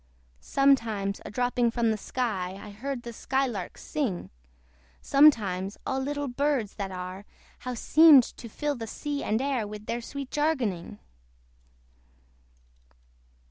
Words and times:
Sometimes 0.39 1.21
a 1.25 1.29
dropping 1.29 1.69
from 1.69 1.91
the 1.91 1.95
sky 1.97 2.53
I 2.59 2.71
heard 2.71 3.03
the 3.03 3.13
sky 3.13 3.45
lark 3.45 3.77
sing; 3.77 4.31
Sometimes 4.99 5.77
all 5.85 5.99
little 5.99 6.27
birds 6.27 6.73
that 6.77 6.89
are, 6.91 7.23
How 7.59 7.73
they 7.73 7.75
seemed 7.75 8.23
to 8.37 8.49
fill 8.49 8.73
the 8.73 8.87
sea 8.87 9.23
and 9.23 9.39
air 9.39 9.67
With 9.67 9.85
their 9.85 10.01
sweet 10.01 10.31
jargoning! 10.31 10.97